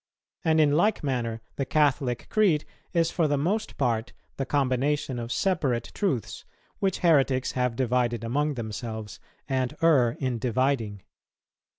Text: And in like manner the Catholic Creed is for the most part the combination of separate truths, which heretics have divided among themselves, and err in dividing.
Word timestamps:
And 0.43 0.59
in 0.59 0.71
like 0.71 1.03
manner 1.03 1.41
the 1.57 1.63
Catholic 1.65 2.27
Creed 2.27 2.65
is 2.91 3.11
for 3.11 3.27
the 3.27 3.37
most 3.37 3.77
part 3.77 4.13
the 4.37 4.47
combination 4.47 5.19
of 5.19 5.31
separate 5.31 5.91
truths, 5.93 6.43
which 6.79 7.01
heretics 7.05 7.51
have 7.51 7.75
divided 7.75 8.23
among 8.23 8.55
themselves, 8.55 9.19
and 9.47 9.75
err 9.83 10.17
in 10.19 10.39
dividing. 10.39 11.03